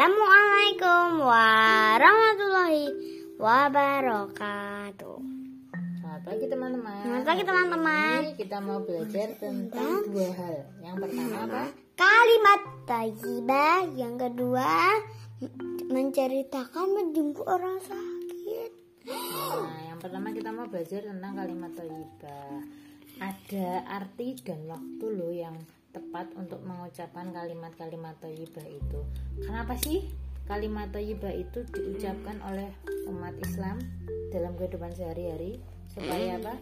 [0.00, 2.88] Assalamualaikum warahmatullahi
[3.36, 5.20] wabarakatuh.
[5.76, 7.04] Selamat pagi teman-teman.
[7.04, 8.18] Selamat pagi, teman-teman.
[8.32, 10.56] Kita mau belajar tentang dua hal.
[10.80, 11.62] Yang pertama apa?
[12.00, 14.72] Kalimat tayyibah yang kedua
[15.92, 18.70] menceritakan menjemput orang sakit.
[19.04, 22.64] Nah, yang pertama kita mau belajar tentang kalimat thayyibah.
[23.20, 29.00] Ada arti dan waktu loh yang tepat untuk mengucapkan kalimat-kalimat thayyibah itu.
[29.42, 30.06] Kenapa sih
[30.46, 32.70] kalimat thayyibah itu diucapkan oleh
[33.10, 33.78] umat Islam
[34.30, 35.58] dalam kehidupan sehari-hari
[35.90, 36.54] supaya apa?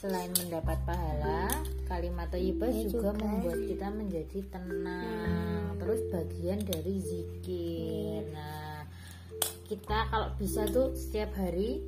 [0.00, 1.52] Selain mendapat pahala,
[1.84, 5.76] kalimat thayyibah juga, membuat kita menjadi tenang.
[5.76, 8.24] Terus bagian dari zikir.
[8.32, 8.88] Nah,
[9.68, 11.84] kita kalau bisa tuh setiap hari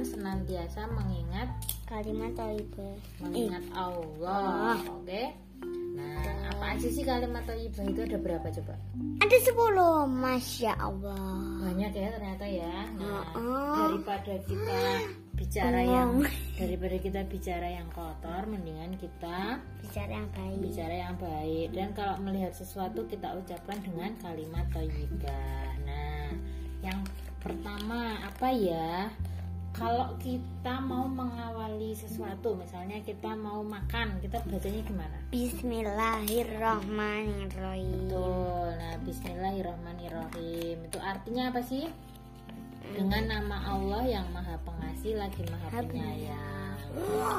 [0.00, 1.48] mengamalkan senantiasa mengingat
[1.84, 2.94] Kalimat tayyibah.
[3.20, 5.22] mengingat Allah oke
[5.90, 8.74] nah apa aja sih kalimat thayyibah itu ada berapa coba
[9.20, 9.52] Ada 10
[10.08, 11.60] Masya Allah.
[11.60, 13.76] banyak ya ternyata ya nah Oh.
[13.90, 14.80] daripada kita
[15.40, 16.10] bicara yang
[16.54, 20.58] daripada kita bicara yang kotor mendingan kita Bicara yang baik.
[20.62, 25.64] bicara yang baik dan kalau melihat sesuatu kita ucapkan dengan kalimat thayyibah.
[25.82, 26.28] Nah,
[26.80, 27.00] yang
[27.38, 29.08] pertama apa ya?
[29.70, 35.14] Kalau kita mau mengawali sesuatu, misalnya kita mau makan, kita bacanya gimana?
[35.30, 38.10] Bismillahirrahmanirrahim.
[38.10, 38.74] Betul.
[38.74, 40.90] Nah, Bismillahirrahmanirrahim.
[40.90, 41.86] Itu artinya apa sih?
[42.90, 46.74] Dengan nama Allah yang Maha Pengasih lagi Maha Penyayang.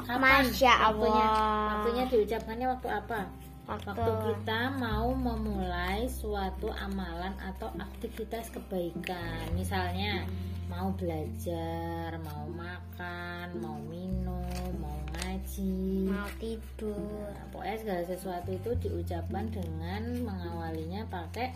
[0.07, 1.27] Kapan Masya waktunya?
[1.27, 1.67] Allah.
[1.67, 3.27] Waktunya diucapkannya waktu apa?
[3.67, 10.25] Waktu Waktu kita mau memulai suatu amalan atau aktivitas kebaikan, misalnya
[10.71, 17.27] mau belajar, mau makan, mau minum, mau ngaji, mau tidur.
[17.27, 21.51] Nah, pokoknya segala sesuatu itu diucapkan dengan mengawalinya pakai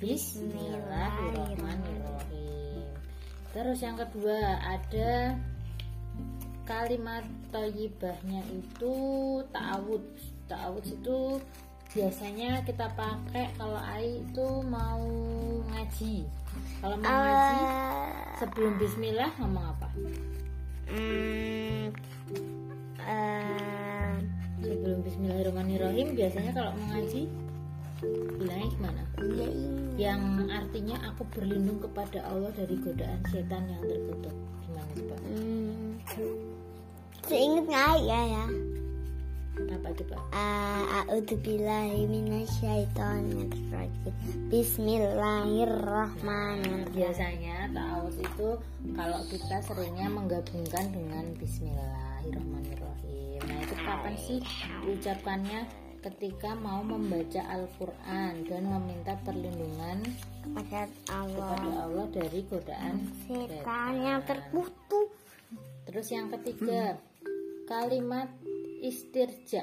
[0.00, 2.88] Bismillahirrahmanirrahim.
[3.52, 5.36] Terus yang kedua ada
[6.64, 8.96] kalimat thayyibahnya itu
[9.52, 10.00] ta'awud.
[10.48, 11.36] Ta'awud itu
[11.92, 15.02] biasanya kita pakai kalau Ai itu mau
[15.68, 16.24] ngaji.
[16.80, 19.88] Kalau mau ngaji Eh, sebelum bismillah ngomong apa?
[20.88, 21.84] hmm,
[22.98, 24.12] eh,
[24.62, 27.22] Sebelum bismillahirrahmanirrahim biasanya kalau mau ngaji
[28.34, 29.02] bilangnya gimana?
[29.30, 29.46] ya
[30.10, 35.90] yang artinya aku berlindung kepada Allah dari godaan setan yang terkutuk gimana coba Hmm,
[37.22, 38.44] seingat nggak ya ya?
[39.52, 44.16] Apa coba A'udzubillahi minasyaitonirrajim.
[44.48, 46.88] Bismillahirrahmanirrahim.
[46.96, 48.48] biasanya ta'awuz itu
[48.96, 54.40] kalau kita seringnya menggabungkan dengan Bismillahirrahmanirrahim nah itu kapan sih
[54.88, 55.68] diucapkannya
[56.02, 60.02] ketika mau membaca Al-Quran dan meminta perlindungan
[60.42, 61.54] Kepada Allah.
[61.54, 65.14] kepada Allah dari godaan Setan yang terkutuk.
[65.86, 66.98] Terus yang ketiga,
[67.70, 68.26] kalimat
[68.82, 69.62] istirja.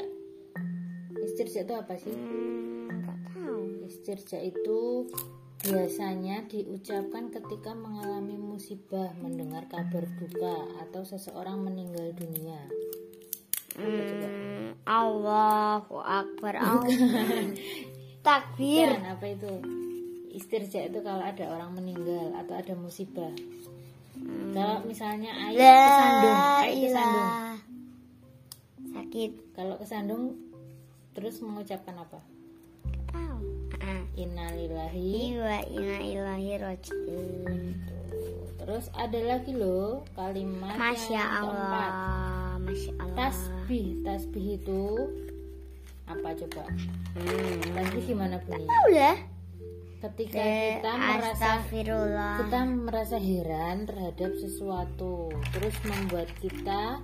[1.19, 2.15] Istirja itu apa sih?
[2.15, 3.83] Hmm, nggak tahu.
[3.85, 5.11] Istirja itu
[5.59, 10.55] biasanya diucapkan ketika mengalami musibah, mendengar kabar duka
[10.87, 12.63] atau seseorang meninggal dunia.
[13.75, 16.55] Hmm, Allahu Akbar.
[16.63, 16.87] Allah.
[18.23, 18.87] Takbir.
[18.87, 19.51] Dan apa itu?
[20.31, 23.35] Istirja itu kalau ada orang meninggal atau ada musibah.
[24.55, 27.48] Kalau misalnya ayat kesandung, ayat kesandung.
[29.09, 29.57] Sakit.
[29.57, 30.37] Kalau kesandung
[31.17, 32.21] terus mengucapkan apa?
[33.17, 33.41] Ah.
[34.13, 37.73] Innalillahi Wa inna ilahi rojiun.
[38.61, 41.89] Terus ada lagi loh kalimat Masya yang keempat.
[41.89, 42.53] Allah.
[42.61, 43.17] Masya Allah.
[43.17, 44.85] Tasbih, tasbih itu
[46.05, 46.69] apa coba?
[47.17, 47.65] Hmm.
[47.65, 48.69] Tasbih gimana bunyinya?
[48.69, 49.17] Tahu lah.
[50.05, 51.49] Ketika kita merasa
[52.45, 57.01] kita merasa heran terhadap sesuatu, terus membuat kita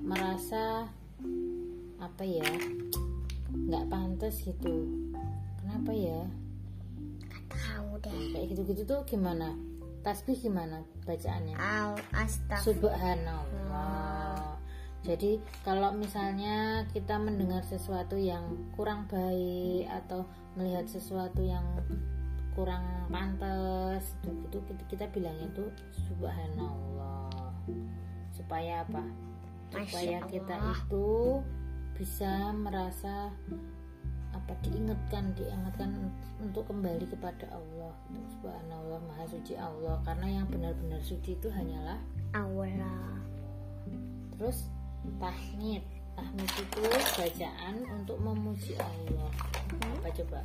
[0.00, 0.88] merasa
[2.02, 2.46] apa ya?
[3.54, 4.90] nggak pantas gitu.
[5.62, 6.26] Kenapa ya?
[7.48, 8.34] Tahu deh.
[8.34, 9.54] Kayak gitu-gitu tuh gimana?
[10.04, 11.56] Tasbih gimana bacaannya?
[11.56, 11.96] Al.
[12.60, 14.60] Subhanallah.
[15.04, 20.24] Jadi kalau misalnya kita mendengar sesuatu yang kurang baik atau
[20.56, 21.64] melihat sesuatu yang
[22.56, 25.68] kurang pantas, itu, itu kita, kita bilangnya tuh
[26.08, 27.52] subhanallah.
[28.32, 29.04] Supaya apa?
[29.70, 31.40] Supaya kita itu
[31.94, 33.30] bisa merasa
[34.34, 36.10] apa diingatkan diingatkan
[36.42, 37.94] untuk kembali kepada Allah.
[38.34, 40.02] Subhanallah maha suci Allah.
[40.02, 41.98] Karena yang benar-benar suci itu hanyalah
[42.34, 43.14] Allah.
[44.34, 44.66] terus
[45.22, 45.86] tahmid.
[46.18, 46.82] Tahmid itu
[47.14, 49.30] bacaan untuk memuji Allah.
[50.02, 50.40] Apa coba?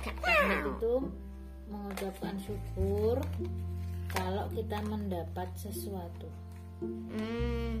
[0.00, 0.92] Tahmid itu
[1.68, 3.20] mengucapkan syukur
[4.12, 6.28] kalau kita mendapat sesuatu.
[6.80, 7.80] Hmm,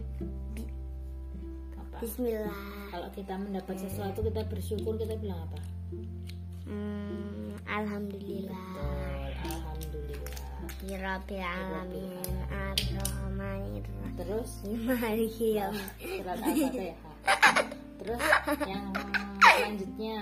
[1.94, 2.02] apa?
[2.02, 2.58] Bismillah.
[2.90, 5.58] kalau kita mendapat sesuatu kita bersyukur kita bilang apa?
[6.66, 8.70] Hmm, Alhamdulillah.
[8.74, 10.34] Betul, alhamdulillah.
[10.84, 12.34] Rabbil alamin.
[12.50, 14.16] Ar-rahmanir-rahim.
[14.18, 14.50] terus?
[14.66, 15.60] Maliki
[16.02, 16.94] surat al-fatihah.
[18.02, 18.22] Terus
[18.66, 18.86] yang
[19.38, 20.18] selanjutnya?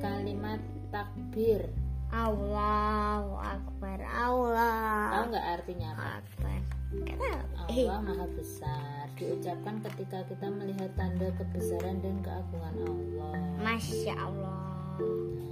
[0.00, 1.68] Kalimat takbir.
[2.14, 3.98] Allahu akbar.
[3.98, 6.22] tahu Allah nggak artinya apa?
[6.22, 6.58] Akbar.
[7.64, 13.34] Allah maha besar diucapkan ketika kita melihat tanda kebesaran dan keagungan Allah.
[13.62, 14.58] Masya Allah.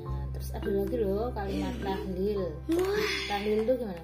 [0.06, 2.43] nah, terus ada lagi loh kalimat tahlil.
[3.27, 4.03] Tahlil itu gimana?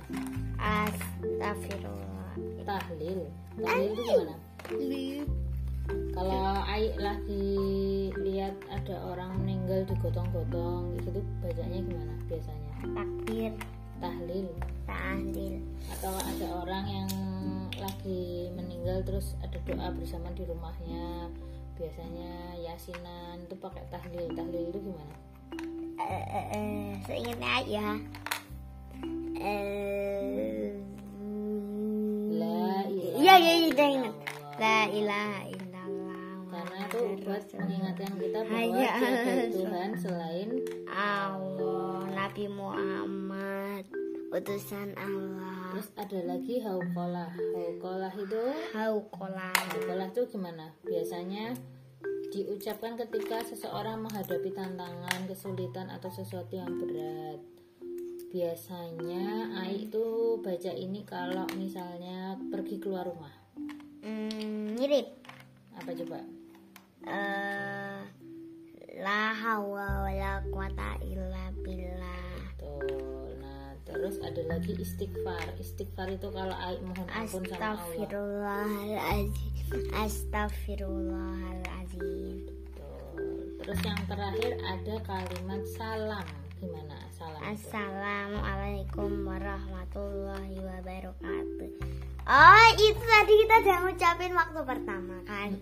[0.58, 2.32] Astagfirullah.
[2.66, 3.20] tahlil.
[3.58, 4.34] Tahlil itu gimana?
[6.18, 7.48] Kalau Ai lagi
[8.18, 12.72] lihat ada orang meninggal digotong-gotong itu bacanya gimana biasanya?
[12.92, 13.52] Takbir,
[13.98, 14.48] tahlil
[14.84, 15.54] tahlil.
[15.88, 17.10] atau ada orang yang
[17.76, 21.30] lagi meninggal terus ada doa bersama di rumahnya
[21.74, 25.14] biasanya yasinan itu pakai tahlil tahlil itu gimana
[25.98, 27.88] Eh, eh, eh, seingatnya ya.
[29.34, 30.70] Eh,
[32.32, 34.14] la ilaha Iya, iya, iya, ingat.
[34.56, 36.26] La ilaha illallah.
[36.48, 40.48] karena itu buat mengingatkan kita bahwa ala Tuhan selain
[40.90, 43.27] Allah, Nabi Muhammad,
[44.28, 45.72] utusan Allah.
[45.72, 49.50] terus ada lagi haukolah haukolah itu Haukola.
[49.72, 51.56] haukolah itu gimana biasanya
[52.28, 57.40] diucapkan ketika seseorang menghadapi tantangan kesulitan atau sesuatu yang berat
[58.28, 60.04] biasanya Ai itu
[60.38, 63.32] baca ini kalau misalnya pergi keluar rumah
[63.98, 65.08] Hmm, mirip.
[65.74, 66.20] apa coba
[67.00, 68.00] Eh,
[69.00, 71.97] la hawa wa la quwata illa billah.
[74.08, 75.52] Terus ada lagi istighfar.
[75.60, 77.76] Istighfar itu kalau mohon ampun sama Allah.
[77.76, 83.60] Astagfirullahaladzim Astagfirullahaladzim Betul.
[83.60, 86.24] Terus yang terakhir ada kalimat salam.
[86.56, 87.52] Gimana salam?
[87.52, 91.68] Assalamualaikum warahmatullahi wabarakatuh
[92.32, 95.52] Oh itu tadi kita udah ngucapin waktu pertama kan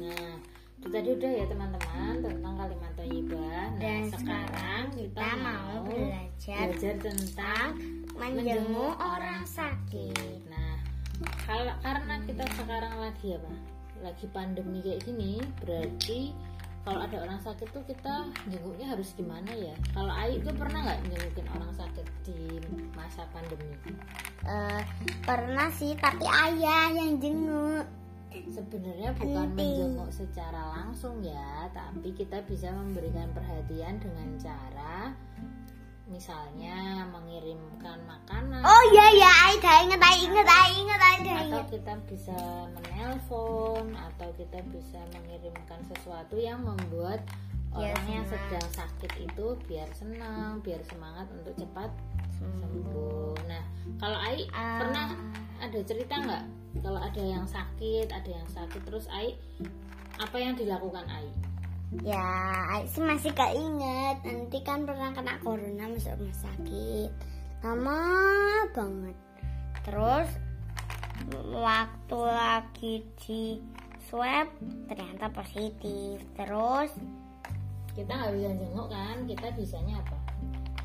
[0.00, 0.40] Nah,
[0.80, 3.76] itu tadi udah ya teman-teman tentang kalimat thayyibah.
[3.76, 7.68] Nah, Dan sekarang kita, mau belajar belajar tentang
[8.16, 10.80] menjenguk orang sakit Nah,
[11.44, 13.52] kalau karena kita sekarang lagi apa?
[14.00, 16.32] Lagi pandemi kayak gini, berarti
[16.84, 19.72] kalau ada orang sakit tuh kita jenguknya harus gimana ya?
[19.96, 22.60] Kalau Ai itu pernah nggak jengukin orang sakit di
[22.92, 23.72] masa pandemi?
[24.44, 24.82] Eh,
[25.24, 27.88] Pernah sih tapi ayah yang jenguk
[28.46, 35.14] Sebenarnya bukan menjenguk secara langsung ya, tapi kita bisa memberikan perhatian dengan cara
[36.04, 41.92] misalnya mengirimkan makanan Oh iya ya Aida inget Aida inget Aida inget Aida atau kita
[42.04, 42.36] bisa
[42.76, 47.24] menelpon atau kita bisa mengirimkan sesuatu yang membuat
[47.74, 48.46] Biar orang yang senang.
[48.46, 51.90] sedang sakit itu biar senang, biar semangat untuk cepat
[52.38, 53.34] sembuh.
[53.50, 53.64] Nah,
[53.98, 54.78] kalau Ai Ah.
[54.78, 55.06] pernah
[55.74, 56.44] ada cerita nggak
[56.86, 59.34] kalau ada yang sakit, ada yang sakit terus Ai
[60.22, 61.26] apa yang dilakukan Ai?
[62.02, 62.22] Ya,
[62.74, 64.22] Aik sih masih keinget.
[64.22, 67.10] Nanti kan pernah kena corona masuk rumah sakit.
[67.62, 68.02] Lama
[68.74, 69.16] banget.
[69.86, 70.30] Terus
[71.54, 73.58] waktu lagi di
[74.10, 74.46] swab
[74.86, 76.22] ternyata positif.
[76.38, 76.90] Terus
[77.94, 79.16] Kita nggak bisa jenguk kan?
[79.22, 80.23] Kita bisanya apa?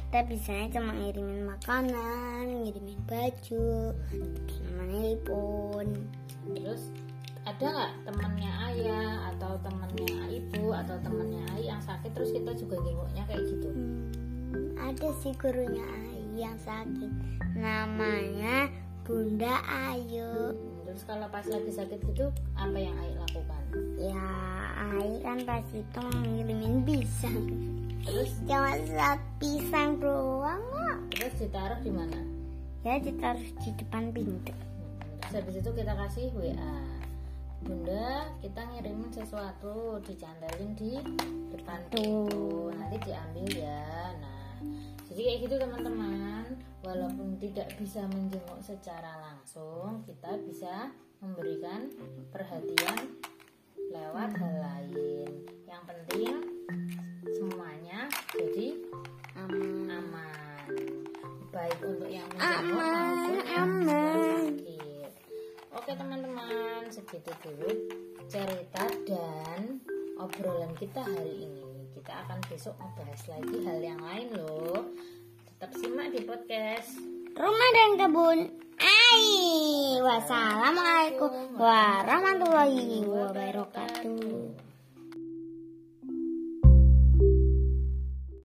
[0.09, 3.93] Kita bisanya cuma ngirimin makanan, ngirimin baju,
[4.49, 5.85] sama nelpon.
[6.49, 6.89] Terus
[7.45, 12.81] ada nggak temannya ayah atau temannya ibu atau temannya Ai yang sakit terus kita juga
[12.81, 13.69] jenguknya kayak gitu?
[13.69, 17.11] Hmm, ada sih gurunya Ayu yang sakit.
[17.53, 18.73] Namanya
[19.05, 19.61] Bunda
[19.93, 20.57] Ayu.
[20.89, 23.63] Terus kalau pas lagi sakit gitu apa yang Ai lakukan?
[24.01, 24.25] Ya,
[24.73, 27.77] Ai kan pas itu ngirimin pisang.
[28.03, 28.73] Terus Cuma
[29.37, 30.97] pisang doang kok.
[31.15, 32.19] terus ditaruh di mana?
[32.87, 34.55] Ya ditaruh di depan pintu.
[35.19, 36.75] Terus habis itu kita kasih WA.
[37.59, 40.95] Bunda, kita ngirimin sesuatu dicandalin di
[41.51, 42.71] depan pintu.
[42.71, 44.15] Nanti diambil ya.
[44.15, 44.63] Nah,
[45.11, 46.45] jadi kayak gitu teman-teman.
[46.79, 50.87] Walaupun tidak bisa menjenguk secara langsung, kita bisa
[51.19, 51.91] memberikan
[52.31, 53.19] perhatian
[53.91, 55.43] lewat hal lain.
[55.67, 56.58] Yang penting
[57.37, 57.99] semuanya
[58.33, 58.67] jadi
[59.37, 59.89] Aman.
[59.89, 60.73] aman
[61.49, 65.11] baik untuk yang menjenguk Aman, maupun yang sakit
[65.73, 67.71] oke teman-teman segitu dulu
[68.29, 69.81] cerita dan
[70.17, 71.65] obrolan kita hari ini
[71.97, 74.93] kita akan besok membahas lagi hal yang lain loh
[75.59, 76.95] Tetap simak di podcast.
[77.35, 78.47] Rumah dan kebun.
[78.79, 83.78] Ai, wassalamualaikum warahmatullahi wabarakatuh.